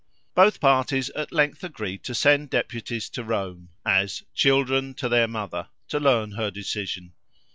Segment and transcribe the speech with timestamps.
[0.33, 5.67] Both parties at length agreed to send deputies to Rome, as "children to their mother,"
[5.89, 7.13] to learn her decision.